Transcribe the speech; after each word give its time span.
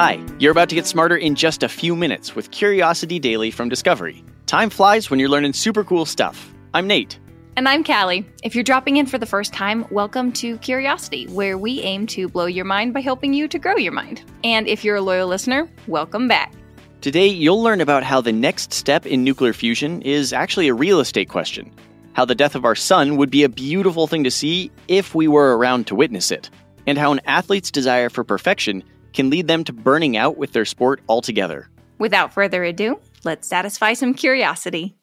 Hi, 0.00 0.24
you're 0.38 0.52
about 0.52 0.68
to 0.68 0.76
get 0.76 0.86
smarter 0.86 1.16
in 1.16 1.34
just 1.34 1.64
a 1.64 1.68
few 1.68 1.96
minutes 1.96 2.36
with 2.36 2.52
Curiosity 2.52 3.18
Daily 3.18 3.50
from 3.50 3.68
Discovery. 3.68 4.22
Time 4.46 4.70
flies 4.70 5.10
when 5.10 5.18
you're 5.18 5.28
learning 5.28 5.54
super 5.54 5.82
cool 5.82 6.06
stuff. 6.06 6.54
I'm 6.72 6.86
Nate. 6.86 7.18
And 7.56 7.68
I'm 7.68 7.82
Callie. 7.82 8.24
If 8.44 8.54
you're 8.54 8.62
dropping 8.62 8.98
in 8.98 9.06
for 9.06 9.18
the 9.18 9.26
first 9.26 9.52
time, 9.52 9.84
welcome 9.90 10.30
to 10.34 10.56
Curiosity, 10.58 11.26
where 11.26 11.58
we 11.58 11.82
aim 11.82 12.06
to 12.14 12.28
blow 12.28 12.46
your 12.46 12.64
mind 12.64 12.94
by 12.94 13.00
helping 13.00 13.34
you 13.34 13.48
to 13.48 13.58
grow 13.58 13.76
your 13.76 13.90
mind. 13.90 14.22
And 14.44 14.68
if 14.68 14.84
you're 14.84 14.94
a 14.94 15.00
loyal 15.00 15.26
listener, 15.26 15.68
welcome 15.88 16.28
back. 16.28 16.52
Today, 17.00 17.26
you'll 17.26 17.60
learn 17.60 17.80
about 17.80 18.04
how 18.04 18.20
the 18.20 18.30
next 18.30 18.72
step 18.72 19.04
in 19.04 19.24
nuclear 19.24 19.52
fusion 19.52 20.00
is 20.02 20.32
actually 20.32 20.68
a 20.68 20.74
real 20.74 21.00
estate 21.00 21.28
question. 21.28 21.72
How 22.12 22.24
the 22.24 22.36
death 22.36 22.54
of 22.54 22.64
our 22.64 22.76
sun 22.76 23.16
would 23.16 23.30
be 23.30 23.42
a 23.42 23.48
beautiful 23.48 24.06
thing 24.06 24.22
to 24.22 24.30
see 24.30 24.70
if 24.86 25.16
we 25.16 25.26
were 25.26 25.58
around 25.58 25.88
to 25.88 25.96
witness 25.96 26.30
it. 26.30 26.50
And 26.86 26.96
how 26.96 27.10
an 27.10 27.20
athlete's 27.26 27.72
desire 27.72 28.10
for 28.10 28.22
perfection 28.22 28.84
can 29.18 29.30
lead 29.30 29.48
them 29.48 29.64
to 29.64 29.72
burning 29.72 30.16
out 30.16 30.36
with 30.36 30.52
their 30.52 30.64
sport 30.64 31.00
altogether. 31.08 31.68
Without 31.98 32.32
further 32.32 32.62
ado, 32.62 33.00
let's 33.24 33.48
satisfy 33.48 33.92
some 33.92 34.14
curiosity. 34.14 34.94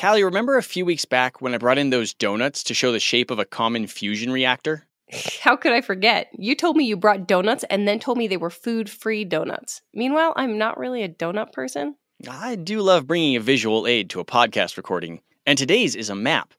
Callie, 0.00 0.24
remember 0.24 0.56
a 0.56 0.62
few 0.62 0.86
weeks 0.86 1.04
back 1.04 1.42
when 1.42 1.54
I 1.54 1.58
brought 1.58 1.76
in 1.76 1.90
those 1.90 2.14
donuts 2.14 2.64
to 2.64 2.72
show 2.72 2.90
the 2.90 2.98
shape 2.98 3.30
of 3.30 3.38
a 3.38 3.44
common 3.44 3.86
fusion 3.86 4.32
reactor? 4.32 4.86
How 5.42 5.56
could 5.56 5.72
I 5.72 5.82
forget? 5.82 6.28
You 6.32 6.54
told 6.54 6.78
me 6.78 6.86
you 6.86 6.96
brought 6.96 7.28
donuts 7.28 7.66
and 7.68 7.86
then 7.86 7.98
told 7.98 8.16
me 8.16 8.26
they 8.26 8.38
were 8.38 8.48
food 8.48 8.88
free 8.88 9.26
donuts. 9.26 9.82
Meanwhile, 9.92 10.32
I'm 10.36 10.56
not 10.56 10.78
really 10.78 11.02
a 11.02 11.08
donut 11.10 11.52
person. 11.52 11.96
I 12.26 12.56
do 12.56 12.80
love 12.80 13.06
bringing 13.06 13.36
a 13.36 13.40
visual 13.40 13.86
aid 13.86 14.08
to 14.10 14.20
a 14.20 14.24
podcast 14.24 14.78
recording, 14.78 15.20
and 15.44 15.58
today's 15.58 15.94
is 15.94 16.08
a 16.08 16.14
map. 16.14 16.54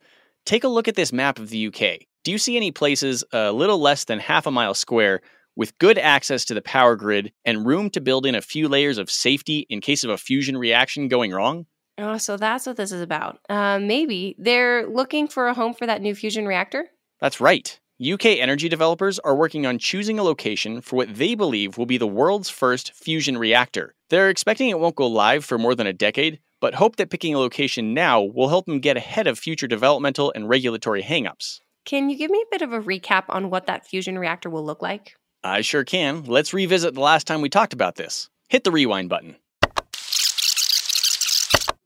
Take 0.45 0.63
a 0.63 0.67
look 0.67 0.87
at 0.87 0.93
this 0.93 1.11
map 1.11 1.39
of 1.39 1.49
the 1.49 1.65
UK. 1.65 2.05
Do 2.23 2.31
you 2.31 2.37
see 2.37 2.55
any 2.57 2.71
places 2.71 3.23
a 3.31 3.51
little 3.51 3.79
less 3.79 4.05
than 4.05 4.19
half 4.19 4.45
a 4.45 4.51
mile 4.51 4.75
square 4.75 5.21
with 5.55 5.77
good 5.79 5.97
access 5.97 6.45
to 6.45 6.53
the 6.53 6.61
power 6.61 6.95
grid 6.95 7.33
and 7.43 7.65
room 7.65 7.89
to 7.91 8.01
build 8.01 8.25
in 8.25 8.35
a 8.35 8.41
few 8.41 8.67
layers 8.67 8.97
of 8.97 9.09
safety 9.09 9.65
in 9.69 9.81
case 9.81 10.03
of 10.03 10.09
a 10.09 10.17
fusion 10.17 10.57
reaction 10.57 11.07
going 11.07 11.31
wrong? 11.31 11.65
Oh, 11.97 12.17
so 12.17 12.35
that's 12.35 12.65
what 12.65 12.77
this 12.77 12.91
is 12.91 13.01
about. 13.01 13.39
Uh, 13.49 13.79
maybe 13.79 14.35
they're 14.37 14.85
looking 14.87 15.27
for 15.27 15.47
a 15.47 15.53
home 15.53 15.73
for 15.73 15.85
that 15.85 16.01
new 16.01 16.13
fusion 16.13 16.45
reactor? 16.45 16.87
That's 17.21 17.39
right. 17.39 17.79
UK 18.05 18.25
energy 18.25 18.67
developers 18.67 19.19
are 19.19 19.35
working 19.35 19.65
on 19.65 19.79
choosing 19.79 20.19
a 20.19 20.23
location 20.23 20.81
for 20.81 20.97
what 20.97 21.15
they 21.15 21.33
believe 21.33 21.77
will 21.77 21.85
be 21.85 21.97
the 21.97 22.05
world's 22.05 22.49
first 22.49 22.91
fusion 22.91 23.37
reactor. 23.37 23.95
They're 24.09 24.29
expecting 24.29 24.67
it 24.67 24.79
won't 24.79 24.97
go 24.97 25.07
live 25.07 25.45
for 25.45 25.57
more 25.57 25.75
than 25.75 25.87
a 25.87 25.93
decade, 25.93 26.39
but 26.59 26.73
hope 26.73 26.97
that 26.97 27.09
picking 27.09 27.33
a 27.33 27.39
location 27.39 27.93
now 27.93 28.21
will 28.21 28.49
help 28.49 28.65
them 28.65 28.81
get 28.81 28.97
ahead 28.97 29.27
of 29.27 29.39
future 29.39 29.67
developmental 29.67 30.33
and 30.35 30.49
regulatory 30.49 31.03
hangups. 31.03 31.61
Can 31.85 32.09
you 32.09 32.17
give 32.17 32.31
me 32.31 32.41
a 32.41 32.51
bit 32.51 32.61
of 32.61 32.73
a 32.73 32.81
recap 32.81 33.23
on 33.29 33.49
what 33.49 33.67
that 33.67 33.87
fusion 33.87 34.19
reactor 34.19 34.49
will 34.49 34.65
look 34.65 34.81
like? 34.81 35.15
I 35.45 35.61
sure 35.61 35.83
can. 35.83 36.23
Let's 36.23 36.55
revisit 36.55 36.95
the 36.95 37.01
last 37.01 37.27
time 37.27 37.39
we 37.39 37.49
talked 37.49 37.71
about 37.71 37.97
this. 37.97 38.31
Hit 38.49 38.63
the 38.63 38.71
rewind 38.71 39.09
button. 39.09 39.35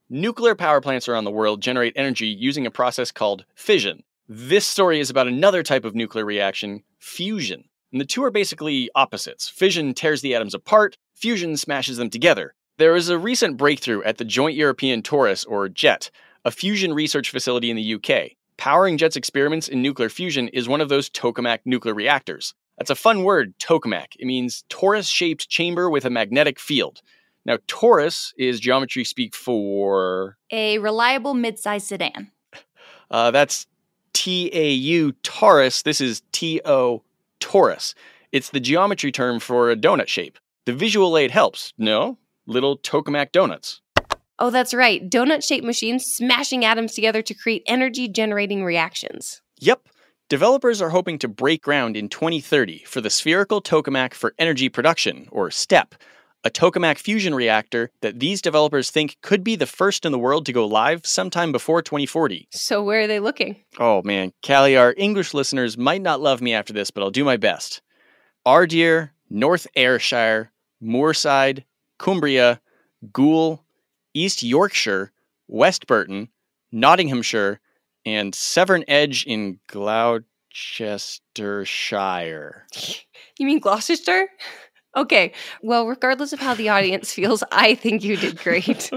Nuclear 0.10 0.56
power 0.56 0.80
plants 0.80 1.10
around 1.10 1.26
the 1.26 1.32
world 1.32 1.62
generate 1.62 1.92
energy 1.98 2.28
using 2.28 2.66
a 2.66 2.72
process 2.72 3.12
called 3.12 3.44
fission. 3.56 4.04
This 4.30 4.66
story 4.66 5.02
is 5.02 5.10
about 5.10 5.28
another 5.28 5.62
type 5.62 5.84
of 5.84 5.94
nuclear 5.94 6.24
reaction, 6.24 6.84
fusion. 7.00 7.66
And 7.92 8.00
the 8.00 8.06
two 8.06 8.24
are 8.24 8.32
basically 8.32 8.90
opposites. 8.96 9.50
Fission 9.50 9.94
tears 9.94 10.22
the 10.22 10.36
atoms 10.36 10.54
apart, 10.54 10.98
fusion 11.14 11.58
smashes 11.58 11.98
them 11.98 12.10
together. 12.10 12.54
There 12.78 12.96
is 12.96 13.10
a 13.10 13.20
recent 13.20 13.58
breakthrough 13.58 14.04
at 14.04 14.20
the 14.20 14.26
Joint 14.26 14.56
European 14.56 15.02
Torus, 15.02 15.46
or 15.46 15.68
JET, 15.68 16.12
a 16.46 16.52
fusion 16.52 16.94
research 16.94 17.30
facility 17.30 17.70
in 17.70 17.76
the 17.76 17.96
UK. 17.96 18.38
Powering 18.56 18.98
JET's 18.98 19.18
experiments 19.18 19.68
in 19.68 19.82
nuclear 19.82 20.08
fusion 20.08 20.48
is 20.48 20.70
one 20.70 20.80
of 20.80 20.88
those 20.88 21.10
tokamak 21.10 21.60
nuclear 21.66 21.94
reactors. 21.94 22.54
That's 22.80 22.90
a 22.90 22.96
fun 22.96 23.24
word, 23.24 23.54
tokamak. 23.60 24.16
It 24.18 24.26
means 24.26 24.64
torus 24.70 25.12
shaped 25.12 25.50
chamber 25.50 25.90
with 25.90 26.06
a 26.06 26.10
magnetic 26.10 26.60
field. 26.60 27.02
Now, 27.46 27.58
torus 27.68 28.34
is 28.38 28.60
geometry 28.60 29.04
speak 29.04 29.36
for. 29.36 30.38
A 30.50 30.78
reliable 30.80 31.34
mid-sized 31.34 31.88
sedan. 31.88 32.32
Uh, 33.12 33.32
that's 33.32 33.66
T 34.14 34.52
A 34.54 34.70
U 34.70 35.14
Taurus. 35.24 35.82
This 35.82 36.00
is 36.00 36.22
T 36.32 36.62
O 36.64 37.02
torus. 37.40 37.96
It's 38.32 38.52
the 38.52 38.60
geometry 38.60 39.12
term 39.12 39.40
for 39.40 39.72
a 39.72 39.76
donut 39.76 40.08
shape. 40.08 40.38
The 40.66 40.74
visual 40.74 41.18
aid 41.18 41.32
helps. 41.32 41.74
No? 41.80 42.20
Little 42.46 42.78
tokamak 42.78 43.32
donuts. 43.32 43.82
Oh, 44.38 44.52
that's 44.52 44.76
right. 44.76 45.10
Donut 45.10 45.44
shaped 45.44 45.66
machines 45.66 46.06
smashing 46.06 46.64
atoms 46.64 46.94
together 46.94 47.24
to 47.24 47.34
create 47.34 47.64
energy 47.66 48.08
generating 48.08 48.64
reactions. 48.64 49.42
Yep. 49.58 49.82
Developers 50.30 50.80
are 50.80 50.92
hoping 50.92 51.18
to 51.18 51.28
break 51.28 51.64
ground 51.64 51.98
in 51.98 52.08
2030 52.08 52.84
for 52.86 53.02
the 53.02 53.10
Spherical 53.10 53.64
Tokamak 53.64 54.14
for 54.14 54.36
Energy 54.38 54.70
Production, 54.70 55.28
or 55.32 55.50
STEP, 55.50 55.96
a 56.44 56.52
tokamak 56.52 57.00
fusion 57.00 57.34
reactor 57.34 57.90
that 58.02 58.20
these 58.20 58.40
developers 58.40 58.92
think 58.92 59.18
could 59.24 59.44
be 59.44 59.56
the 59.56 59.66
first 59.66 60.06
in 60.06 60.12
the 60.12 60.20
world 60.20 60.46
to 60.46 60.54
go 60.54 60.68
live 60.68 61.04
sometime 61.04 61.52
before 61.52 61.82
2040. 61.82 62.48
So, 62.52 62.84
where 62.84 63.02
are 63.02 63.08
they 63.08 63.20
looking? 63.20 63.56
Oh 63.80 64.04
man, 64.04 64.32
Callie, 64.46 64.78
our 64.78 64.94
English 64.98 65.34
listeners 65.34 65.80
might 65.80 66.04
not 66.04 66.22
love 66.22 66.42
me 66.42 66.54
after 66.54 66.74
this, 66.74 66.92
but 66.92 67.02
I'll 67.02 67.10
do 67.10 67.24
my 67.24 67.38
best. 67.38 67.82
Ardeer, 68.46 69.10
North 69.32 69.66
Ayrshire, 69.76 70.52
Moorside, 70.80 71.64
Cumbria, 71.98 72.62
Goole, 73.12 73.66
East 74.14 74.44
Yorkshire, 74.44 75.12
West 75.48 75.88
Burton, 75.88 76.30
Nottinghamshire, 76.72 77.60
and 78.16 78.36
Severn 78.36 78.84
Edge 78.88 79.26
in 79.26 79.60
Gloucestershire. 79.68 82.66
You 83.38 83.46
mean 83.46 83.60
Gloucester? 83.60 84.30
Okay. 84.96 85.34
Well, 85.62 85.88
regardless 85.88 86.34
of 86.34 86.40
how 86.40 86.56
the 86.56 86.70
audience 86.70 87.14
feels, 87.14 87.44
I 87.52 87.76
think 87.76 88.04
you 88.04 88.18
did 88.18 88.38
great. 88.38 88.90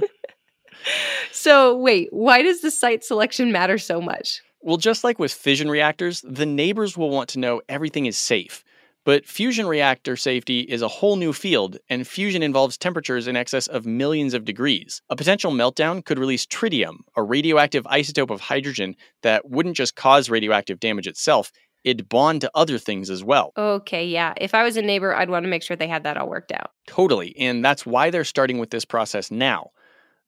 so, 1.32 1.76
wait, 1.76 2.08
why 2.10 2.42
does 2.42 2.60
the 2.60 2.70
site 2.70 3.04
selection 3.04 3.52
matter 3.52 3.78
so 3.78 4.00
much? 4.00 4.40
Well, 4.60 4.76
just 4.76 5.04
like 5.04 5.18
with 5.18 5.32
fission 5.32 5.68
reactors, 5.68 6.22
the 6.22 6.46
neighbors 6.46 6.96
will 6.96 7.10
want 7.10 7.28
to 7.30 7.38
know 7.38 7.62
everything 7.68 8.06
is 8.06 8.16
safe. 8.16 8.64
But 9.04 9.26
fusion 9.26 9.66
reactor 9.66 10.16
safety 10.16 10.60
is 10.60 10.80
a 10.80 10.88
whole 10.88 11.16
new 11.16 11.32
field, 11.32 11.76
and 11.88 12.06
fusion 12.06 12.42
involves 12.42 12.78
temperatures 12.78 13.26
in 13.26 13.34
excess 13.34 13.66
of 13.66 13.84
millions 13.84 14.32
of 14.32 14.44
degrees. 14.44 15.02
A 15.10 15.16
potential 15.16 15.50
meltdown 15.50 16.04
could 16.04 16.20
release 16.20 16.46
tritium, 16.46 16.98
a 17.16 17.22
radioactive 17.22 17.82
isotope 17.84 18.30
of 18.30 18.40
hydrogen 18.40 18.94
that 19.22 19.50
wouldn't 19.50 19.76
just 19.76 19.96
cause 19.96 20.30
radioactive 20.30 20.78
damage 20.78 21.08
itself, 21.08 21.50
it'd 21.84 22.08
bond 22.08 22.40
to 22.42 22.50
other 22.54 22.78
things 22.78 23.10
as 23.10 23.24
well. 23.24 23.52
Okay, 23.56 24.06
yeah. 24.06 24.34
If 24.36 24.54
I 24.54 24.62
was 24.62 24.76
a 24.76 24.82
neighbor, 24.82 25.14
I'd 25.14 25.30
want 25.30 25.44
to 25.44 25.50
make 25.50 25.62
sure 25.62 25.76
they 25.76 25.88
had 25.88 26.04
that 26.04 26.16
all 26.16 26.28
worked 26.28 26.52
out. 26.52 26.70
Totally, 26.86 27.36
and 27.38 27.64
that's 27.64 27.84
why 27.84 28.10
they're 28.10 28.24
starting 28.24 28.58
with 28.58 28.70
this 28.70 28.84
process 28.84 29.30
now. 29.30 29.70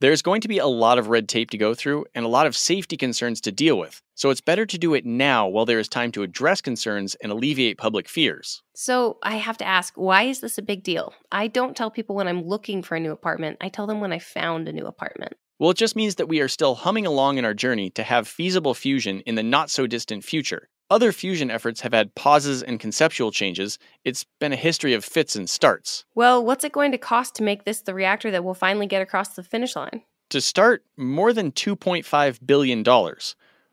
There's 0.00 0.22
going 0.22 0.40
to 0.40 0.48
be 0.48 0.58
a 0.58 0.66
lot 0.66 0.98
of 0.98 1.08
red 1.08 1.28
tape 1.28 1.50
to 1.50 1.58
go 1.58 1.72
through 1.72 2.06
and 2.14 2.24
a 2.24 2.28
lot 2.28 2.46
of 2.46 2.56
safety 2.56 2.96
concerns 2.96 3.40
to 3.42 3.52
deal 3.52 3.78
with, 3.78 4.02
so 4.14 4.30
it's 4.30 4.40
better 4.40 4.66
to 4.66 4.76
do 4.76 4.92
it 4.92 5.06
now 5.06 5.46
while 5.46 5.64
there 5.64 5.78
is 5.78 5.88
time 5.88 6.10
to 6.12 6.24
address 6.24 6.60
concerns 6.60 7.14
and 7.16 7.30
alleviate 7.30 7.78
public 7.78 8.08
fears. 8.08 8.62
So, 8.74 9.18
I 9.22 9.36
have 9.36 9.56
to 9.58 9.64
ask, 9.64 9.94
why 9.94 10.24
is 10.24 10.40
this 10.40 10.58
a 10.58 10.62
big 10.62 10.82
deal? 10.82 11.14
I 11.30 11.46
don't 11.46 11.76
tell 11.76 11.92
people 11.92 12.16
when 12.16 12.26
I'm 12.26 12.42
looking 12.42 12.82
for 12.82 12.96
a 12.96 13.00
new 13.00 13.12
apartment, 13.12 13.58
I 13.60 13.68
tell 13.68 13.86
them 13.86 14.00
when 14.00 14.12
I 14.12 14.18
found 14.18 14.68
a 14.68 14.72
new 14.72 14.86
apartment. 14.86 15.34
Well, 15.60 15.70
it 15.70 15.76
just 15.76 15.94
means 15.94 16.16
that 16.16 16.28
we 16.28 16.40
are 16.40 16.48
still 16.48 16.74
humming 16.74 17.06
along 17.06 17.38
in 17.38 17.44
our 17.44 17.54
journey 17.54 17.88
to 17.90 18.02
have 18.02 18.26
feasible 18.26 18.74
fusion 18.74 19.20
in 19.20 19.36
the 19.36 19.44
not 19.44 19.70
so 19.70 19.86
distant 19.86 20.24
future. 20.24 20.68
Other 20.90 21.12
fusion 21.12 21.50
efforts 21.50 21.80
have 21.80 21.94
had 21.94 22.14
pauses 22.14 22.62
and 22.62 22.78
conceptual 22.78 23.30
changes. 23.30 23.78
It's 24.04 24.24
been 24.38 24.52
a 24.52 24.56
history 24.56 24.92
of 24.92 25.04
fits 25.04 25.34
and 25.34 25.48
starts. 25.48 26.04
Well, 26.14 26.44
what's 26.44 26.62
it 26.62 26.72
going 26.72 26.92
to 26.92 26.98
cost 26.98 27.34
to 27.36 27.42
make 27.42 27.64
this 27.64 27.80
the 27.80 27.94
reactor 27.94 28.30
that 28.30 28.44
will 28.44 28.54
finally 28.54 28.86
get 28.86 29.00
across 29.00 29.30
the 29.30 29.42
finish 29.42 29.74
line? 29.74 30.02
To 30.30 30.40
start, 30.40 30.84
more 30.96 31.32
than 31.32 31.52
$2.5 31.52 32.38
billion. 32.46 32.84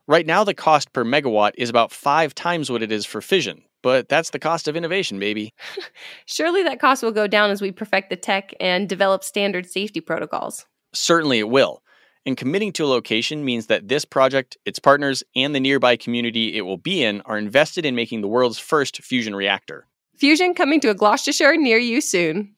Right 0.07 0.25
now, 0.25 0.43
the 0.43 0.53
cost 0.53 0.93
per 0.93 1.03
megawatt 1.03 1.51
is 1.57 1.69
about 1.69 1.91
five 1.91 2.33
times 2.33 2.69
what 2.69 2.81
it 2.81 2.91
is 2.91 3.05
for 3.05 3.21
fission, 3.21 3.61
but 3.81 4.07
that's 4.07 4.29
the 4.29 4.39
cost 4.39 4.67
of 4.69 4.77
innovation, 4.77 5.19
baby. 5.19 5.53
Surely 6.25 6.63
that 6.63 6.79
cost 6.79 7.03
will 7.03 7.11
go 7.11 7.27
down 7.27 7.49
as 7.49 7.61
we 7.61 7.71
perfect 7.71 8.09
the 8.09 8.15
tech 8.15 8.53
and 8.59 8.87
develop 8.87 9.23
standard 9.23 9.69
safety 9.69 9.99
protocols. 9.99 10.65
Certainly 10.93 11.39
it 11.39 11.49
will. 11.49 11.83
And 12.25 12.37
committing 12.37 12.71
to 12.73 12.85
a 12.85 12.87
location 12.87 13.43
means 13.43 13.65
that 13.67 13.87
this 13.87 14.05
project, 14.05 14.57
its 14.65 14.77
partners, 14.77 15.23
and 15.35 15.55
the 15.55 15.59
nearby 15.59 15.95
community 15.95 16.55
it 16.55 16.61
will 16.61 16.77
be 16.77 17.03
in 17.03 17.21
are 17.21 17.37
invested 17.37 17.85
in 17.85 17.95
making 17.95 18.21
the 18.21 18.27
world's 18.27 18.59
first 18.59 19.01
fusion 19.01 19.35
reactor. 19.35 19.87
Fusion 20.15 20.53
coming 20.53 20.79
to 20.81 20.89
a 20.89 20.93
Gloucestershire 20.93 21.57
near 21.57 21.79
you 21.79 21.99
soon. 21.99 22.55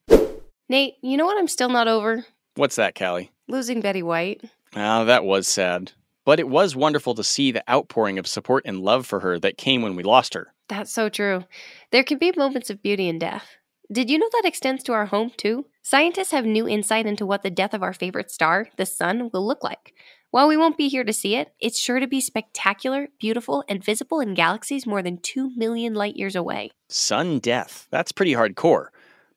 Nate, 0.67 0.95
you 1.01 1.15
know 1.15 1.25
what 1.25 1.37
I'm 1.37 1.47
still 1.47 1.69
not 1.69 1.87
over? 1.87 2.25
What's 2.55 2.75
that, 2.75 2.95
Callie? 2.95 3.31
Losing 3.47 3.79
Betty 3.79 4.03
White. 4.03 4.43
Ah, 4.75 5.05
that 5.05 5.23
was 5.23 5.47
sad. 5.47 5.93
But 6.25 6.39
it 6.39 6.49
was 6.49 6.75
wonderful 6.75 7.15
to 7.15 7.23
see 7.23 7.51
the 7.51 7.69
outpouring 7.69 8.19
of 8.19 8.27
support 8.27 8.63
and 8.65 8.79
love 8.79 9.05
for 9.05 9.21
her 9.21 9.39
that 9.39 9.57
came 9.57 9.81
when 9.81 9.95
we 9.95 10.03
lost 10.03 10.33
her. 10.33 10.53
That's 10.67 10.91
so 10.91 11.09
true. 11.09 11.45
There 11.91 12.03
can 12.03 12.17
be 12.17 12.33
moments 12.35 12.69
of 12.69 12.81
beauty 12.81 13.07
in 13.07 13.19
death. 13.19 13.45
Did 13.91 14.09
you 14.09 14.17
know 14.17 14.29
that 14.31 14.45
extends 14.45 14.81
to 14.83 14.93
our 14.93 15.07
home 15.07 15.31
too? 15.35 15.65
Scientists 15.81 16.31
have 16.31 16.45
new 16.45 16.67
insight 16.67 17.05
into 17.05 17.25
what 17.25 17.43
the 17.43 17.51
death 17.51 17.73
of 17.73 17.83
our 17.83 17.93
favorite 17.93 18.31
star, 18.31 18.69
the 18.77 18.85
sun, 18.85 19.29
will 19.33 19.45
look 19.45 19.63
like. 19.63 19.93
While 20.31 20.47
we 20.47 20.57
won't 20.57 20.77
be 20.77 20.87
here 20.87 21.03
to 21.03 21.13
see 21.13 21.35
it, 21.35 21.53
it's 21.59 21.79
sure 21.79 21.99
to 21.99 22.07
be 22.07 22.21
spectacular, 22.21 23.09
beautiful, 23.19 23.63
and 23.67 23.83
visible 23.83 24.19
in 24.19 24.33
galaxies 24.33 24.87
more 24.87 25.03
than 25.03 25.19
2 25.19 25.51
million 25.55 25.93
light 25.93 26.15
years 26.15 26.35
away. 26.35 26.71
Sun 26.89 27.39
death. 27.39 27.87
That's 27.91 28.11
pretty 28.11 28.33
hardcore. 28.33 28.87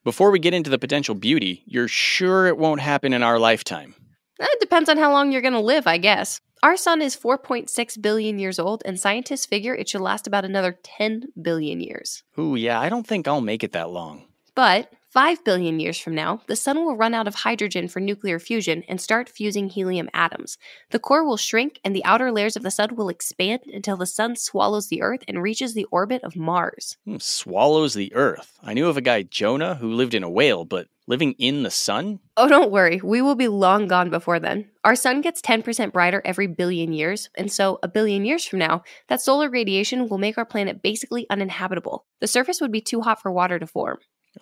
Before 0.04 0.30
we 0.30 0.38
get 0.38 0.54
into 0.54 0.70
the 0.70 0.78
potential 0.78 1.14
beauty, 1.16 1.64
you're 1.66 1.88
sure 1.88 2.46
it 2.46 2.56
won't 2.56 2.80
happen 2.80 3.12
in 3.12 3.22
our 3.22 3.38
lifetime. 3.38 3.94
It 4.38 4.60
depends 4.60 4.88
on 4.88 4.96
how 4.96 5.12
long 5.12 5.32
you're 5.32 5.42
going 5.42 5.52
to 5.54 5.60
live, 5.60 5.86
I 5.86 5.98
guess. 5.98 6.40
Our 6.62 6.76
sun 6.76 7.02
is 7.02 7.16
4.6 7.16 8.00
billion 8.00 8.38
years 8.38 8.58
old, 8.58 8.82
and 8.86 8.98
scientists 8.98 9.44
figure 9.44 9.74
it 9.74 9.88
should 9.88 10.00
last 10.00 10.26
about 10.26 10.44
another 10.44 10.78
10 10.82 11.24
billion 11.42 11.80
years. 11.80 12.22
Ooh, 12.38 12.54
yeah, 12.54 12.80
I 12.80 12.88
don't 12.88 13.06
think 13.06 13.26
I'll 13.26 13.40
make 13.40 13.64
it 13.64 13.72
that 13.72 13.90
long. 13.90 14.24
But 14.56 14.90
5 15.10 15.44
billion 15.44 15.80
years 15.80 15.98
from 15.98 16.14
now, 16.14 16.40
the 16.46 16.56
sun 16.56 16.78
will 16.78 16.96
run 16.96 17.12
out 17.12 17.28
of 17.28 17.34
hydrogen 17.34 17.88
for 17.88 18.00
nuclear 18.00 18.38
fusion 18.38 18.84
and 18.88 18.98
start 18.98 19.28
fusing 19.28 19.68
helium 19.68 20.08
atoms. 20.14 20.56
The 20.92 20.98
core 20.98 21.24
will 21.24 21.36
shrink, 21.36 21.78
and 21.84 21.94
the 21.94 22.04
outer 22.06 22.32
layers 22.32 22.56
of 22.56 22.62
the 22.62 22.70
sun 22.70 22.96
will 22.96 23.10
expand 23.10 23.64
until 23.66 23.98
the 23.98 24.06
sun 24.06 24.34
swallows 24.34 24.88
the 24.88 25.02
Earth 25.02 25.22
and 25.28 25.42
reaches 25.42 25.74
the 25.74 25.86
orbit 25.92 26.24
of 26.24 26.36
Mars. 26.36 26.96
Hmm, 27.04 27.18
swallows 27.18 27.92
the 27.92 28.14
Earth. 28.14 28.58
I 28.62 28.72
knew 28.72 28.88
of 28.88 28.96
a 28.96 29.02
guy, 29.02 29.22
Jonah, 29.24 29.74
who 29.74 29.92
lived 29.92 30.14
in 30.14 30.22
a 30.22 30.30
whale, 30.30 30.64
but 30.64 30.88
living 31.06 31.34
in 31.38 31.62
the 31.62 31.70
sun? 31.70 32.20
Oh, 32.38 32.48
don't 32.48 32.72
worry, 32.72 32.98
we 33.04 33.20
will 33.20 33.34
be 33.34 33.48
long 33.48 33.86
gone 33.86 34.08
before 34.08 34.40
then. 34.40 34.70
Our 34.84 34.96
sun 34.96 35.20
gets 35.20 35.42
10% 35.42 35.92
brighter 35.92 36.22
every 36.24 36.46
billion 36.46 36.94
years, 36.94 37.28
and 37.36 37.52
so 37.52 37.78
a 37.82 37.88
billion 37.88 38.24
years 38.24 38.46
from 38.46 38.60
now, 38.60 38.84
that 39.08 39.20
solar 39.20 39.50
radiation 39.50 40.08
will 40.08 40.18
make 40.18 40.38
our 40.38 40.46
planet 40.46 40.82
basically 40.82 41.26
uninhabitable. 41.28 42.06
The 42.20 42.26
surface 42.26 42.60
would 42.62 42.72
be 42.72 42.80
too 42.80 43.02
hot 43.02 43.20
for 43.20 43.30
water 43.30 43.58
to 43.58 43.66
form. 43.66 43.98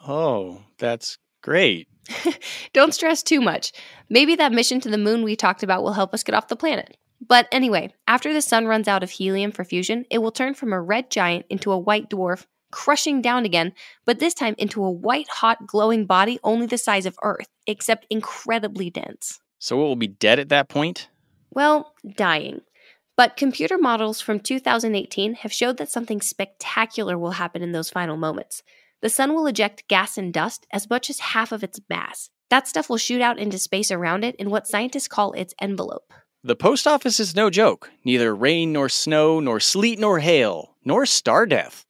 Oh, 0.07 0.63
that's 0.79 1.19
great. 1.43 1.89
Don't 2.73 2.95
stress 2.95 3.23
too 3.23 3.41
much. 3.41 3.73
Maybe 4.09 4.37
that 4.37 4.53
mission 4.53 4.81
to 4.81 4.91
the 4.91 4.99
moon 4.99 5.23
we 5.23 5.37
talked 5.37 5.63
about 5.63 5.83
will 5.83 5.93
help 5.93 6.15
us 6.15 6.23
get 6.23 6.35
off 6.35 6.49
the 6.49 6.57
planet. 6.57 6.97
But 7.27 7.49
anyway, 7.53 7.95
after 8.07 8.33
the 8.33 8.43
sun 8.43 8.67
runs 8.67 8.89
out 8.89 9.03
of 9.03 9.11
helium 9.11 9.53
for 9.53 9.65
fusion, 9.65 10.05
it 10.11 10.19
will 10.19 10.33
turn 10.33 10.55
from 10.55 10.73
a 10.73 10.81
red 10.81 11.11
giant 11.11 11.47
into 11.49 11.73
a 11.73 11.79
white 11.79 12.11
dwarf, 12.11 12.47
crushing 12.71 13.23
down 13.23 13.45
again, 13.45 13.73
but 14.05 14.19
this 14.19 14.35
time 14.35 14.55
into 14.59 14.85
a 14.85 14.91
white 14.91 15.29
hot 15.29 15.67
glowing 15.67 16.07
body 16.07 16.39
only 16.43 16.67
the 16.67 16.77
size 16.77 17.07
of 17.07 17.17
Earth, 17.23 17.49
except 17.67 18.07
incredibly 18.11 18.91
dense. 18.91 19.41
So 19.59 19.81
it 19.81 19.85
will 19.85 19.97
be 19.97 20.09
dead 20.09 20.39
at 20.39 20.51
that 20.51 20.69
point? 20.69 21.09
Well, 21.51 21.95
dying. 22.17 22.61
But 23.17 23.37
computer 23.37 23.79
models 23.79 24.21
from 24.21 24.41
2018 24.41 25.35
have 25.35 25.53
showed 25.53 25.77
that 25.77 25.91
something 25.91 26.21
spectacular 26.21 27.17
will 27.17 27.31
happen 27.33 27.63
in 27.63 27.73
those 27.73 27.91
final 27.91 28.17
moments. 28.17 28.63
The 29.05 29.11
sun 29.11 29.35
will 29.35 29.47
eject 29.47 29.87
gas 29.87 30.17
and 30.17 30.33
dust 30.33 30.67
as 30.73 30.89
much 30.89 31.11
as 31.11 31.19
half 31.19 31.53
of 31.53 31.63
its 31.63 31.79
mass. 31.91 32.31
That 32.49 32.67
stuff 32.67 32.89
will 32.89 32.97
shoot 32.97 33.21
out 33.21 33.39
into 33.39 33.59
space 33.59 33.91
around 33.91 34.25
it 34.25 34.35
in 34.37 34.49
what 34.49 34.67
scientists 34.67 35.09
call 35.09 35.33
its 35.33 35.53
envelope. 35.61 36.11
The 36.43 36.57
post 36.57 36.87
office 36.87 37.21
is 37.21 37.37
no 37.37 37.51
joke. 37.51 37.91
Neither 38.07 38.35
rain 38.35 38.73
nor 38.73 38.89
snow, 38.89 39.41
nor 39.41 39.61
sleet 39.61 39.99
nor 39.99 40.21
hail, 40.21 40.77
nor 40.87 41.05
star 41.05 41.45
death. 41.45 41.85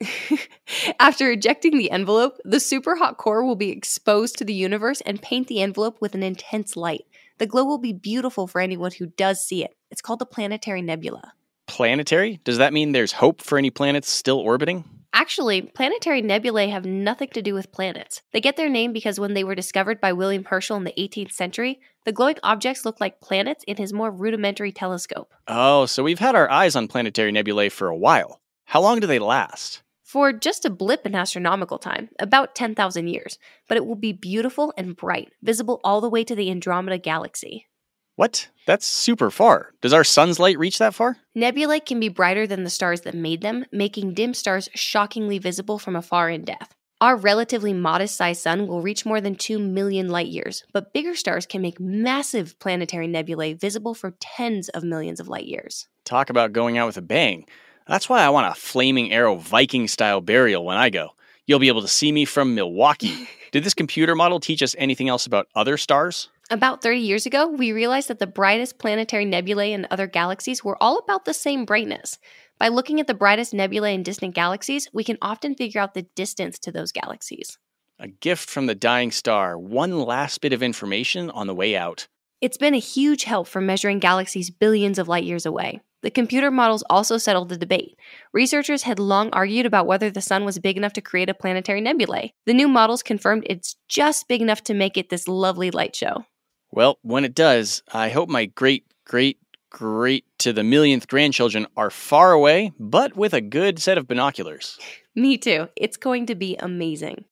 After 0.99 1.31
ejecting 1.31 1.79
the 1.79 1.93
envelope, 1.93 2.37
the 2.45 2.59
super 2.59 2.97
hot 2.97 3.17
core 3.17 3.45
will 3.45 3.55
be 3.55 3.71
exposed 3.71 4.37
to 4.39 4.45
the 4.45 4.53
universe 4.53 5.01
and 5.03 5.23
paint 5.23 5.47
the 5.47 5.63
envelope 5.63 5.99
with 6.01 6.17
an 6.17 6.25
intense 6.25 6.77
light. 6.77 7.05
The 7.39 7.47
glow 7.47 7.65
will 7.65 7.79
be 7.79 7.93
beautiful 7.93 8.49
for 8.49 8.61
anyone 8.61 8.91
who 8.91 9.07
does 9.07 9.47
see 9.47 9.63
it. 9.63 9.77
It's 9.89 10.03
called 10.03 10.19
the 10.19 10.27
planetary 10.27 10.83
nebula. 10.83 11.35
Planetary? 11.69 12.41
Does 12.43 12.59
that 12.59 12.73
mean 12.73 12.91
there's 12.91 13.13
hope 13.13 13.41
for 13.41 13.57
any 13.57 13.71
planets 13.71 14.11
still 14.11 14.41
orbiting? 14.41 14.83
Actually, 15.17 15.63
planetary 15.63 16.21
nebulae 16.21 16.67
have 16.71 16.85
nothing 16.85 17.29
to 17.29 17.41
do 17.41 17.55
with 17.55 17.71
planets. 17.71 18.21
They 18.33 18.41
get 18.41 18.57
their 18.57 18.69
name 18.69 18.93
because 18.93 19.21
when 19.21 19.35
they 19.35 19.45
were 19.45 19.55
discovered 19.55 20.01
by 20.01 20.13
William 20.13 20.45
Herschel 20.45 20.77
in 20.77 20.83
the 20.83 20.93
18th 20.99 21.31
century, 21.31 21.79
the 22.05 22.11
glowing 22.11 22.39
objects 22.43 22.85
looked 22.85 23.01
like 23.01 23.21
planets 23.21 23.63
in 23.69 23.77
his 23.77 23.93
more 23.93 24.11
rudimentary 24.11 24.73
telescope. 24.73 25.33
Oh, 25.47 25.87
so 25.87 26.03
we've 26.03 26.19
had 26.19 26.35
our 26.35 26.51
eyes 26.51 26.75
on 26.75 26.89
planetary 26.89 27.31
nebulae 27.31 27.69
for 27.69 27.87
a 27.87 27.97
while. 27.97 28.41
How 28.65 28.81
long 28.81 28.99
do 28.99 29.07
they 29.07 29.21
last? 29.21 29.85
For 30.03 30.33
just 30.33 30.65
a 30.65 30.71
blip 30.71 31.07
in 31.07 31.15
astronomical 31.15 31.79
time, 31.79 32.09
about 32.19 32.57
10,000 32.57 33.07
years, 33.07 33.39
but 33.69 33.77
it 33.77 33.87
will 33.87 33.95
be 33.95 34.13
beautiful 34.13 34.75
and 34.77 34.97
bright, 34.97 35.33
visible 35.43 35.81
all 35.85 36.01
the 36.01 36.11
way 36.11 36.25
to 36.25 36.35
the 36.35 36.51
Andromeda 36.51 36.99
galaxy. 36.99 37.69
What? 38.17 38.49
That's 38.67 38.87
super 38.87 39.31
far. 39.31 39.73
Does 39.81 39.93
our 39.93 40.05
sun's 40.05 40.39
light 40.39 40.59
reach 40.59 40.79
that 40.79 40.95
far? 40.95 41.17
Nebulae 41.35 41.81
can 41.81 41.99
be 41.99 42.09
brighter 42.09 42.47
than 42.47 42.63
the 42.63 42.71
stars 42.71 43.01
that 43.03 43.15
made 43.15 43.43
them, 43.43 43.67
making 43.73 44.15
dim 44.15 44.35
stars 44.35 44.69
shockingly 44.75 45.39
visible 45.39 45.79
from 45.79 45.97
afar 45.97 46.31
in 46.31 46.45
death. 46.45 46.75
Our 47.01 47.17
relatively 47.17 47.73
modest 47.73 48.17
sized 48.17 48.41
sun 48.41 48.69
will 48.69 48.81
reach 48.81 49.05
more 49.05 49.21
than 49.21 49.35
2 49.35 49.59
million 49.59 50.09
light 50.09 50.29
years, 50.29 50.65
but 50.73 50.93
bigger 50.95 51.17
stars 51.17 51.45
can 51.45 51.61
make 51.61 51.81
massive 51.81 52.57
planetary 52.61 53.09
nebulae 53.09 53.53
visible 53.53 53.95
for 53.95 54.15
tens 54.21 54.69
of 54.69 54.85
millions 54.85 55.19
of 55.19 55.29
light 55.29 55.47
years. 55.47 55.89
Talk 56.05 56.31
about 56.31 56.53
going 56.53 56.79
out 56.79 56.87
with 56.87 56.97
a 56.97 57.03
bang. 57.03 57.45
That's 57.89 58.09
why 58.09 58.23
I 58.23 58.31
want 58.31 58.47
a 58.47 58.59
flaming 58.59 59.13
arrow 59.13 59.35
Viking 59.35 59.89
style 59.89 60.21
burial 60.21 60.65
when 60.65 60.77
I 60.77 60.89
go. 60.89 61.11
You'll 61.47 61.59
be 61.59 61.69
able 61.69 61.83
to 61.83 61.89
see 61.89 62.13
me 62.13 62.25
from 62.25 62.55
Milwaukee. 62.55 63.29
Did 63.53 63.65
this 63.65 63.75
computer 63.75 64.15
model 64.15 64.41
teach 64.41 64.63
us 64.63 64.75
anything 64.79 65.09
else 65.09 65.27
about 65.27 65.49
other 65.55 65.77
stars? 65.77 66.31
About 66.51 66.83
30 66.83 67.01
years 67.01 67.25
ago, 67.25 67.49
we 67.49 67.73
realized 67.73 68.09
that 68.09 68.19
the 68.19 68.27
brightest 68.27 68.79
planetary 68.79 69.25
nebulae 69.25 69.73
in 69.73 69.87
other 69.91 70.07
galaxies 70.07 70.63
were 70.63 70.77
all 70.83 70.99
about 70.99 71.25
the 71.25 71.33
same 71.33 71.65
brightness. 71.65 72.19
By 72.59 72.69
looking 72.69 73.01
at 73.01 73.07
the 73.07 73.15
brightest 73.15 73.55
nebulae 73.55 73.95
in 73.95 74.03
distant 74.03 74.35
galaxies, 74.35 74.87
we 74.93 75.05
can 75.05 75.17
often 75.23 75.55
figure 75.55 75.81
out 75.81 75.95
the 75.95 76.03
distance 76.15 76.59
to 76.61 76.71
those 76.71 76.93
galaxies. 76.93 77.57
A 77.99 78.09
gift 78.09 78.51
from 78.51 78.67
the 78.67 78.75
dying 78.75 79.11
star, 79.11 79.59
one 79.59 80.03
last 80.03 80.43
bit 80.43 80.53
of 80.53 80.63
information 80.63 81.31
on 81.31 81.47
the 81.47 81.55
way 81.55 81.77
out. 81.77 82.09
It's 82.43 82.59
been 82.59 82.75
a 82.75 82.79
huge 82.79 83.25
help 83.25 83.49
for 83.49 83.63
measuring 83.63 83.99
galaxies 83.99 84.51
billions 84.51 84.99
of 84.99 85.09
light 85.09 85.25
years 85.25 85.47
away. 85.47 85.81
The 86.03 86.11
computer 86.11 86.51
models 86.51 86.85
also 86.91 87.17
settled 87.17 87.49
the 87.49 87.57
debate. 87.57 87.97
Researchers 88.35 88.83
had 88.83 88.99
long 88.99 89.31
argued 89.33 89.65
about 89.65 89.87
whether 89.87 90.11
the 90.11 90.21
sun 90.21 90.45
was 90.45 90.59
big 90.59 90.77
enough 90.77 90.93
to 90.93 91.01
create 91.01 91.31
a 91.31 91.35
planetary 91.35 91.81
nebulae. 91.81 92.35
The 92.45 92.53
new 92.53 92.69
models 92.69 93.03
confirmed 93.03 93.45
it's 93.47 93.77
just 93.89 94.29
big 94.29 94.43
enough 94.43 94.63
to 94.65 94.75
make 94.75 94.99
it 94.99 95.09
this 95.09 95.27
lovely 95.27 95.71
light 95.71 95.97
show. 95.97 96.27
Well, 96.75 96.99
when 97.03 97.25
it 97.25 97.37
does, 97.37 97.85
I 97.93 98.09
hope 98.09 98.29
my 98.29 98.47
great, 98.47 98.85
great, 99.05 99.39
great 99.71 100.25
to 100.39 100.53
the 100.53 100.65
millionth 100.65 101.07
grandchildren 101.07 101.69
are 101.77 101.89
far 101.89 102.33
away, 102.33 102.73
but 102.81 103.17
with 103.17 103.33
a 103.33 103.41
good 103.41 103.79
set 103.79 103.97
of 103.97 104.09
binoculars. 104.09 104.77
Me 105.15 105.39
too. 105.39 105.69
It's 105.77 105.97
going 105.97 106.27
to 106.27 106.35
be 106.35 106.57
amazing. 106.57 107.27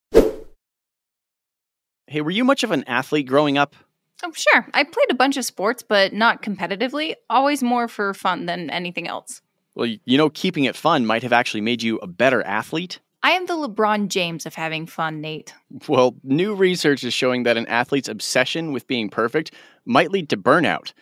Hey, 2.07 2.21
were 2.21 2.31
you 2.31 2.45
much 2.45 2.63
of 2.63 2.71
an 2.71 2.85
athlete 2.85 3.27
growing 3.27 3.59
up? 3.59 3.75
Oh, 4.23 4.31
sure. 4.33 4.69
I 4.75 4.85
played 4.85 5.11
a 5.11 5.17
bunch 5.17 5.37
of 5.37 5.45
sports, 5.45 5.83
but 5.83 6.13
not 6.13 6.41
competitively, 6.41 7.17
always 7.29 7.65
more 7.65 7.89
for 7.89 8.15
fun 8.15 8.47
than 8.47 8.71
anything 8.71 9.09
else. 9.09 9.43
Well, 9.75 9.89
you 10.05 10.19
know, 10.19 10.31
keeping 10.31 10.65
it 10.65 10.77
fun 10.77 11.05
might 11.05 11.25
have 11.25 11.33
actually 11.33 11.63
made 11.63 11.83
you 11.83 11.99
a 11.99 12.07
better 12.07 12.45
athlete. 12.45 13.01
I 13.25 13.33
am 13.33 13.47
the 13.47 13.55
LeBron 13.55 14.09
James 14.09 14.47
of 14.47 14.55
having 14.55 14.87
fun, 14.87 15.21
Nate. 15.21 15.55
Well, 15.89 16.17
new 16.25 16.55
research 16.55 17.05
is 17.05 17.15
showing 17.15 17.45
that 17.45 17.57
an 17.57 17.67
athlete's 17.67 18.09
obsession 18.09 18.73
with 18.73 18.89
being 18.89 19.09
perfect 19.09 19.53
might 19.85 20.11
lead 20.11 20.29
to 20.31 20.37
burnout. 20.37 20.93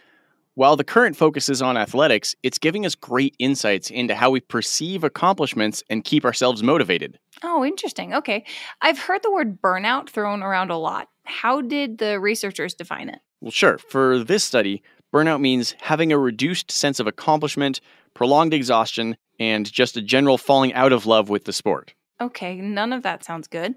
While 0.55 0.77
the 0.77 0.85
current 0.85 1.17
focus 1.17 1.49
is 1.49 1.63
on 1.63 1.79
athletics, 1.79 2.37
it's 2.43 2.59
giving 2.59 2.85
us 2.85 2.95
great 2.95 3.35
insights 3.39 3.89
into 3.89 4.15
how 4.15 4.31
we 4.31 4.41
perceive 4.41 5.03
accomplishments 5.03 5.83
and 5.89 6.05
keep 6.05 6.25
ourselves 6.27 6.63
motivated. 6.63 7.19
Oh, 7.43 7.65
interesting. 7.65 8.13
Okay. 8.13 8.45
I've 8.83 8.99
heard 8.99 9.23
the 9.23 9.33
word 9.33 9.63
burnout 9.63 10.11
thrown 10.11 10.43
around 10.43 10.71
a 10.71 10.77
lot. 10.77 11.09
How 11.25 11.63
did 11.63 11.99
the 11.99 12.21
researchers 12.21 12.75
define 12.75 13.09
it? 13.09 13.21
Well, 13.41 13.51
sure. 13.51 13.79
For 13.79 14.19
this 14.19 14.45
study, 14.45 14.83
burnout 15.15 15.41
means 15.41 15.75
having 15.81 16.13
a 16.13 16.19
reduced 16.19 16.71
sense 16.71 17.01
of 17.01 17.07
accomplishment, 17.07 17.81
prolonged 18.13 18.53
exhaustion, 18.53 19.17
and 19.39 19.73
just 19.73 19.97
a 19.97 20.03
general 20.03 20.37
falling 20.37 20.75
out 20.75 20.93
of 20.93 21.07
love 21.07 21.31
with 21.31 21.45
the 21.45 21.53
sport. 21.55 21.95
Okay, 22.21 22.57
none 22.57 22.93
of 22.93 23.03
that 23.03 23.25
sounds 23.25 23.49
good. 23.49 23.75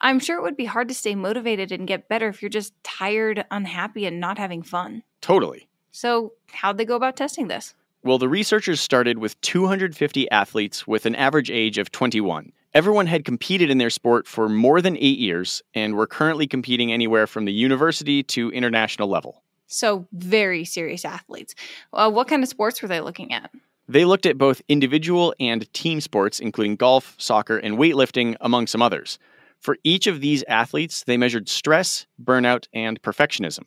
I'm 0.00 0.18
sure 0.18 0.38
it 0.38 0.42
would 0.42 0.56
be 0.56 0.64
hard 0.64 0.88
to 0.88 0.94
stay 0.94 1.14
motivated 1.14 1.70
and 1.70 1.86
get 1.86 2.08
better 2.08 2.28
if 2.28 2.42
you're 2.42 2.48
just 2.48 2.72
tired, 2.82 3.44
unhappy, 3.50 4.06
and 4.06 4.18
not 4.18 4.38
having 4.38 4.62
fun. 4.62 5.02
Totally. 5.20 5.68
So, 5.92 6.32
how'd 6.52 6.78
they 6.78 6.84
go 6.84 6.96
about 6.96 7.16
testing 7.16 7.48
this? 7.48 7.74
Well, 8.02 8.18
the 8.18 8.28
researchers 8.28 8.80
started 8.80 9.18
with 9.18 9.40
250 9.42 10.28
athletes 10.30 10.86
with 10.88 11.06
an 11.06 11.14
average 11.14 11.50
age 11.50 11.78
of 11.78 11.92
21. 11.92 12.50
Everyone 12.74 13.06
had 13.06 13.24
competed 13.24 13.70
in 13.70 13.78
their 13.78 13.90
sport 13.90 14.26
for 14.26 14.48
more 14.48 14.80
than 14.80 14.96
eight 14.96 15.18
years 15.18 15.62
and 15.74 15.94
were 15.94 16.06
currently 16.06 16.46
competing 16.46 16.90
anywhere 16.90 17.26
from 17.26 17.44
the 17.44 17.52
university 17.52 18.22
to 18.24 18.50
international 18.50 19.08
level. 19.08 19.42
So, 19.66 20.06
very 20.12 20.64
serious 20.64 21.04
athletes. 21.04 21.54
Uh, 21.92 22.10
what 22.10 22.26
kind 22.26 22.42
of 22.42 22.48
sports 22.48 22.82
were 22.82 22.88
they 22.88 23.00
looking 23.00 23.32
at? 23.32 23.50
They 23.92 24.06
looked 24.06 24.24
at 24.24 24.38
both 24.38 24.62
individual 24.70 25.34
and 25.38 25.70
team 25.74 26.00
sports, 26.00 26.40
including 26.40 26.76
golf, 26.76 27.14
soccer, 27.18 27.58
and 27.58 27.76
weightlifting, 27.76 28.36
among 28.40 28.66
some 28.66 28.80
others. 28.80 29.18
For 29.60 29.76
each 29.84 30.06
of 30.06 30.22
these 30.22 30.42
athletes, 30.48 31.04
they 31.04 31.18
measured 31.18 31.46
stress, 31.46 32.06
burnout, 32.22 32.68
and 32.72 33.02
perfectionism. 33.02 33.64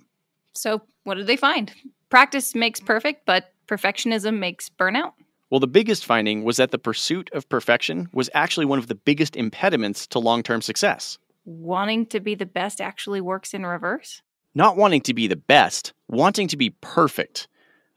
So, 0.55 0.81
what 1.03 1.13
did 1.13 1.27
they 1.27 1.37
find? 1.37 1.71
Practice 2.09 2.55
makes 2.55 2.79
perfect, 2.79 3.27
but 3.27 3.53
perfectionism 3.67 4.39
makes 4.39 4.67
burnout? 4.67 5.13
Well, 5.51 5.59
the 5.59 5.67
biggest 5.67 6.03
finding 6.03 6.43
was 6.43 6.57
that 6.57 6.71
the 6.71 6.79
pursuit 6.79 7.29
of 7.31 7.47
perfection 7.47 8.09
was 8.11 8.31
actually 8.33 8.65
one 8.65 8.79
of 8.79 8.87
the 8.87 8.95
biggest 8.95 9.35
impediments 9.35 10.07
to 10.07 10.17
long 10.17 10.41
term 10.41 10.63
success. 10.63 11.19
Wanting 11.45 12.07
to 12.07 12.19
be 12.19 12.33
the 12.33 12.47
best 12.47 12.81
actually 12.81 13.21
works 13.21 13.53
in 13.53 13.63
reverse? 13.63 14.23
Not 14.55 14.75
wanting 14.75 15.01
to 15.01 15.13
be 15.13 15.27
the 15.27 15.35
best, 15.35 15.93
wanting 16.07 16.47
to 16.47 16.57
be 16.57 16.71
perfect. 16.81 17.47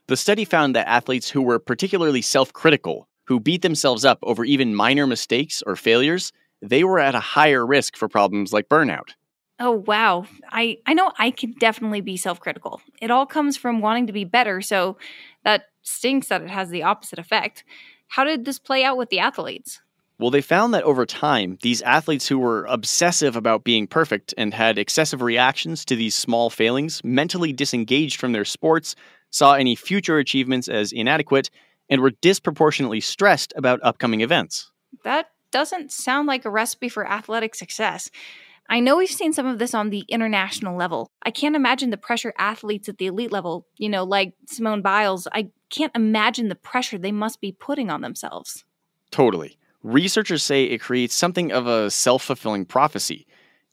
The 0.09 0.17
study 0.17 0.43
found 0.43 0.75
that 0.75 0.89
athletes 0.89 1.29
who 1.29 1.43
were 1.43 1.59
particularly 1.59 2.23
self 2.23 2.51
critical, 2.51 3.07
who 3.25 3.39
beat 3.39 3.61
themselves 3.61 4.03
up 4.03 4.17
over 4.23 4.43
even 4.43 4.73
minor 4.73 5.05
mistakes 5.05 5.61
or 5.67 5.75
failures, 5.75 6.33
they 6.63 6.83
were 6.83 6.97
at 6.97 7.13
a 7.13 7.19
higher 7.19 7.63
risk 7.63 7.95
for 7.95 8.07
problems 8.07 8.51
like 8.51 8.69
burnout. 8.69 9.11
Oh, 9.59 9.83
wow. 9.85 10.25
I, 10.49 10.79
I 10.87 10.95
know 10.95 11.11
I 11.19 11.29
can 11.29 11.51
definitely 11.59 12.01
be 12.01 12.17
self 12.17 12.39
critical. 12.39 12.81
It 12.99 13.11
all 13.11 13.27
comes 13.27 13.55
from 13.55 13.81
wanting 13.81 14.07
to 14.07 14.13
be 14.13 14.23
better, 14.23 14.61
so 14.61 14.97
that 15.43 15.65
stinks 15.83 16.29
that 16.29 16.41
it 16.41 16.49
has 16.49 16.71
the 16.71 16.81
opposite 16.81 17.19
effect. 17.19 17.63
How 18.07 18.23
did 18.23 18.45
this 18.45 18.57
play 18.57 18.83
out 18.83 18.97
with 18.97 19.11
the 19.11 19.19
athletes? 19.19 19.79
Well, 20.17 20.31
they 20.31 20.41
found 20.41 20.73
that 20.73 20.83
over 20.83 21.05
time, 21.05 21.59
these 21.61 21.83
athletes 21.83 22.27
who 22.27 22.39
were 22.39 22.65
obsessive 22.65 23.35
about 23.35 23.63
being 23.63 23.85
perfect 23.85 24.33
and 24.39 24.55
had 24.55 24.79
excessive 24.79 25.21
reactions 25.21 25.85
to 25.85 25.95
these 25.95 26.15
small 26.15 26.49
failings 26.49 27.01
mentally 27.03 27.53
disengaged 27.53 28.19
from 28.19 28.31
their 28.31 28.43
sports, 28.43 28.95
saw 29.29 29.53
any 29.53 29.75
future 29.75 30.17
achievements 30.17 30.67
as 30.67 30.91
inadequate, 30.91 31.49
and 31.89 32.01
were 32.01 32.11
disproportionately 32.11 33.01
stressed 33.01 33.53
about 33.55 33.79
upcoming 33.83 34.21
events. 34.21 34.71
That 35.03 35.31
doesn't 35.51 35.91
sound 35.91 36.27
like 36.27 36.45
a 36.45 36.49
recipe 36.49 36.89
for 36.89 37.07
athletic 37.07 37.55
success. 37.55 38.11
I 38.69 38.79
know 38.79 38.97
we've 38.97 39.09
seen 39.09 39.33
some 39.33 39.47
of 39.47 39.57
this 39.57 39.73
on 39.73 39.89
the 39.89 40.05
international 40.07 40.77
level. 40.77 41.09
I 41.23 41.31
can't 41.31 41.55
imagine 41.55 41.89
the 41.89 41.97
pressure 41.97 42.33
athletes 42.37 42.87
at 42.87 42.99
the 42.99 43.07
elite 43.07 43.31
level, 43.31 43.65
you 43.77 43.89
know, 43.89 44.03
like 44.03 44.35
Simone 44.45 44.83
Biles, 44.83 45.27
I 45.33 45.49
can't 45.71 45.95
imagine 45.95 46.49
the 46.49 46.55
pressure 46.55 46.99
they 46.99 47.11
must 47.11 47.41
be 47.41 47.51
putting 47.51 47.89
on 47.89 48.01
themselves. 48.01 48.63
Totally. 49.09 49.57
Researchers 49.81 50.43
say 50.43 50.65
it 50.65 50.81
creates 50.81 51.15
something 51.15 51.51
of 51.51 51.65
a 51.65 51.89
self 51.89 52.23
fulfilling 52.23 52.65
prophecy. 52.65 53.25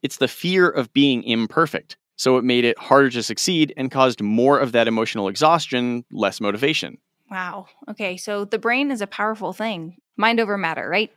It's 0.02 0.16
the 0.16 0.28
fear 0.28 0.68
of 0.68 0.92
being 0.94 1.22
imperfect, 1.24 1.96
so 2.16 2.36
it 2.36 2.44
made 2.44 2.64
it 2.64 2.78
harder 2.78 3.10
to 3.10 3.22
succeed 3.22 3.72
and 3.76 3.90
caused 3.90 4.22
more 4.22 4.58
of 4.58 4.72
that 4.72 4.88
emotional 4.88 5.28
exhaustion, 5.28 6.04
less 6.10 6.40
motivation. 6.40 6.98
Wow. 7.30 7.66
Okay, 7.88 8.16
so 8.16 8.44
the 8.44 8.58
brain 8.58 8.90
is 8.90 9.00
a 9.00 9.06
powerful 9.06 9.52
thing. 9.52 9.98
Mind 10.16 10.40
over 10.40 10.56
matter, 10.56 10.88
right? 10.88 11.12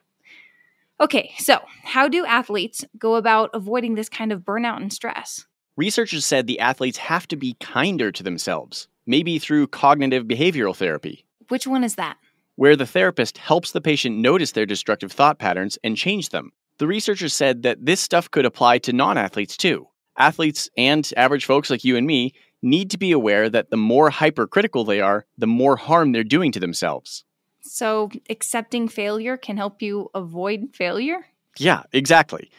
Okay, 0.99 1.31
so 1.37 1.59
how 1.83 2.07
do 2.07 2.25
athletes 2.25 2.83
go 2.97 3.15
about 3.15 3.49
avoiding 3.53 3.95
this 3.95 4.09
kind 4.09 4.31
of 4.31 4.41
burnout 4.41 4.77
and 4.77 4.91
stress? 4.91 5.45
Researchers 5.77 6.25
said 6.25 6.45
the 6.45 6.59
athletes 6.59 6.97
have 6.97 7.27
to 7.29 7.37
be 7.37 7.55
kinder 7.61 8.11
to 8.11 8.23
themselves, 8.23 8.89
maybe 9.05 9.39
through 9.39 9.67
cognitive 9.67 10.25
behavioral 10.25 10.75
therapy. 10.75 11.25
Which 11.47 11.65
one 11.65 11.83
is 11.83 11.95
that? 11.95 12.17
where 12.59 12.75
the 12.75 12.85
therapist 12.85 13.37
helps 13.37 13.71
the 13.71 13.79
patient 13.79 14.17
notice 14.17 14.51
their 14.51 14.65
destructive 14.65 15.13
thought 15.13 15.39
patterns 15.39 15.77
and 15.81 15.95
change 15.95 16.27
them. 16.27 16.51
The 16.77 16.87
researchers 16.87 17.33
said 17.33 17.63
that 17.63 17.85
this 17.85 18.01
stuff 18.01 18.29
could 18.29 18.45
apply 18.45 18.79
to 18.79 18.91
non 18.91 19.17
athletes 19.17 19.55
too. 19.55 19.87
Athletes 20.19 20.69
and 20.77 21.11
average 21.17 21.45
folks 21.45 21.69
like 21.69 21.83
you 21.83 21.95
and 21.95 22.05
me 22.05 22.33
need 22.61 22.91
to 22.91 22.97
be 22.97 23.11
aware 23.11 23.49
that 23.49 23.69
the 23.69 23.77
more 23.77 24.09
hypercritical 24.09 24.83
they 24.83 24.99
are, 24.99 25.25
the 25.37 25.47
more 25.47 25.77
harm 25.77 26.11
they're 26.11 26.23
doing 26.23 26.51
to 26.51 26.59
themselves. 26.59 27.23
So, 27.61 28.09
accepting 28.29 28.87
failure 28.87 29.37
can 29.37 29.57
help 29.57 29.81
you 29.81 30.09
avoid 30.13 30.69
failure? 30.73 31.25
Yeah, 31.57 31.83
exactly. 31.93 32.51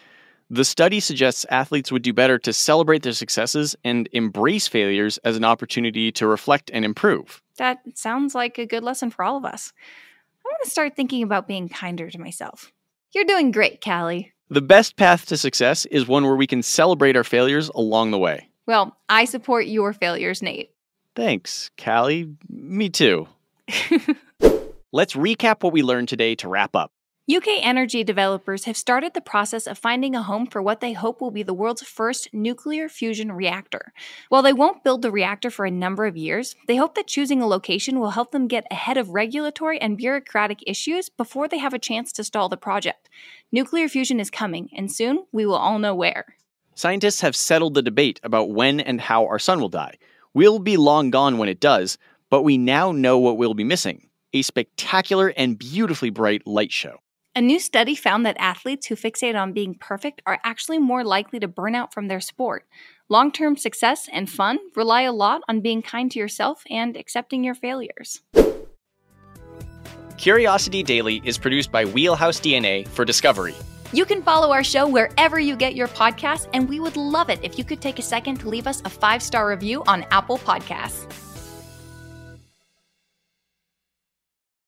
The 0.52 0.64
study 0.64 0.98
suggests 0.98 1.46
athletes 1.48 1.92
would 1.92 2.02
do 2.02 2.12
better 2.12 2.38
to 2.40 2.52
celebrate 2.52 3.02
their 3.02 3.12
successes 3.12 3.76
and 3.84 4.08
embrace 4.12 4.66
failures 4.66 5.18
as 5.18 5.36
an 5.36 5.44
opportunity 5.44 6.10
to 6.12 6.26
reflect 6.26 6.70
and 6.74 6.84
improve. 6.84 7.40
That 7.56 7.78
sounds 7.94 8.34
like 8.34 8.58
a 8.58 8.66
good 8.66 8.82
lesson 8.82 9.10
for 9.10 9.24
all 9.24 9.36
of 9.36 9.44
us. 9.44 9.72
I 10.44 10.48
want 10.48 10.64
to 10.64 10.70
start 10.70 10.96
thinking 10.96 11.22
about 11.22 11.46
being 11.46 11.68
kinder 11.68 12.10
to 12.10 12.18
myself. 12.18 12.72
You're 13.14 13.24
doing 13.24 13.52
great, 13.52 13.82
Callie. 13.82 14.32
The 14.52 14.60
best 14.60 14.96
path 14.96 15.26
to 15.26 15.36
success 15.36 15.86
is 15.86 16.08
one 16.08 16.24
where 16.24 16.34
we 16.34 16.48
can 16.48 16.64
celebrate 16.64 17.16
our 17.16 17.22
failures 17.22 17.68
along 17.68 18.10
the 18.10 18.18
way. 18.18 18.48
Well, 18.66 18.96
I 19.08 19.24
support 19.24 19.66
your 19.66 19.92
failures, 19.92 20.42
Nate. 20.42 20.70
Thanks, 21.14 21.70
Callie. 21.82 22.34
Me 22.48 22.88
too. 22.88 23.28
Let's 24.92 25.14
recap 25.14 25.62
what 25.62 25.72
we 25.72 25.82
learned 25.82 26.08
today 26.08 26.34
to 26.36 26.48
wrap 26.48 26.74
up. 26.74 26.90
UK 27.30 27.46
energy 27.60 28.02
developers 28.02 28.64
have 28.64 28.76
started 28.76 29.14
the 29.14 29.20
process 29.20 29.68
of 29.68 29.78
finding 29.78 30.16
a 30.16 30.22
home 30.22 30.48
for 30.48 30.60
what 30.60 30.80
they 30.80 30.94
hope 30.94 31.20
will 31.20 31.30
be 31.30 31.44
the 31.44 31.54
world's 31.54 31.82
first 31.82 32.28
nuclear 32.32 32.88
fusion 32.88 33.30
reactor. 33.30 33.92
While 34.30 34.42
they 34.42 34.52
won't 34.52 34.82
build 34.82 35.02
the 35.02 35.12
reactor 35.12 35.48
for 35.48 35.64
a 35.64 35.70
number 35.70 36.06
of 36.06 36.16
years, 36.16 36.56
they 36.66 36.74
hope 36.74 36.96
that 36.96 37.06
choosing 37.06 37.40
a 37.40 37.46
location 37.46 38.00
will 38.00 38.10
help 38.10 38.32
them 38.32 38.48
get 38.48 38.66
ahead 38.68 38.96
of 38.96 39.10
regulatory 39.10 39.80
and 39.80 39.96
bureaucratic 39.96 40.64
issues 40.66 41.08
before 41.08 41.46
they 41.46 41.58
have 41.58 41.72
a 41.72 41.78
chance 41.78 42.10
to 42.14 42.24
stall 42.24 42.48
the 42.48 42.56
project. 42.56 43.08
Nuclear 43.52 43.88
fusion 43.88 44.18
is 44.18 44.28
coming, 44.28 44.68
and 44.74 44.90
soon 44.90 45.24
we 45.30 45.46
will 45.46 45.54
all 45.54 45.78
know 45.78 45.94
where. 45.94 46.34
Scientists 46.74 47.20
have 47.20 47.36
settled 47.36 47.74
the 47.74 47.82
debate 47.82 48.18
about 48.24 48.50
when 48.50 48.80
and 48.80 49.00
how 49.00 49.24
our 49.26 49.38
sun 49.38 49.60
will 49.60 49.68
die. 49.68 49.98
We'll 50.34 50.58
be 50.58 50.76
long 50.76 51.10
gone 51.10 51.38
when 51.38 51.48
it 51.48 51.60
does, 51.60 51.96
but 52.28 52.42
we 52.42 52.58
now 52.58 52.90
know 52.90 53.18
what 53.18 53.36
we'll 53.36 53.54
be 53.54 53.62
missing 53.62 54.08
a 54.32 54.42
spectacular 54.42 55.28
and 55.36 55.58
beautifully 55.58 56.10
bright 56.10 56.44
light 56.44 56.72
show. 56.72 56.98
A 57.36 57.40
new 57.40 57.60
study 57.60 57.94
found 57.94 58.26
that 58.26 58.36
athletes 58.40 58.88
who 58.88 58.96
fixate 58.96 59.40
on 59.40 59.52
being 59.52 59.76
perfect 59.76 60.20
are 60.26 60.40
actually 60.42 60.80
more 60.80 61.04
likely 61.04 61.38
to 61.38 61.46
burn 61.46 61.76
out 61.76 61.94
from 61.94 62.08
their 62.08 62.18
sport. 62.18 62.66
Long 63.08 63.30
term 63.30 63.56
success 63.56 64.08
and 64.12 64.28
fun 64.28 64.58
rely 64.74 65.02
a 65.02 65.12
lot 65.12 65.42
on 65.48 65.60
being 65.60 65.80
kind 65.80 66.10
to 66.10 66.18
yourself 66.18 66.64
and 66.68 66.96
accepting 66.96 67.44
your 67.44 67.54
failures. 67.54 68.22
Curiosity 70.16 70.82
Daily 70.82 71.22
is 71.24 71.38
produced 71.38 71.70
by 71.70 71.84
Wheelhouse 71.84 72.40
DNA 72.40 72.86
for 72.88 73.04
Discovery. 73.04 73.54
You 73.92 74.04
can 74.04 74.22
follow 74.22 74.52
our 74.52 74.64
show 74.64 74.88
wherever 74.88 75.38
you 75.38 75.54
get 75.54 75.76
your 75.76 75.88
podcasts, 75.88 76.48
and 76.52 76.68
we 76.68 76.80
would 76.80 76.96
love 76.96 77.30
it 77.30 77.38
if 77.44 77.56
you 77.56 77.62
could 77.64 77.80
take 77.80 78.00
a 78.00 78.02
second 78.02 78.40
to 78.40 78.48
leave 78.48 78.66
us 78.66 78.82
a 78.84 78.90
five 78.90 79.22
star 79.22 79.48
review 79.48 79.84
on 79.86 80.04
Apple 80.10 80.38
Podcasts. 80.38 81.29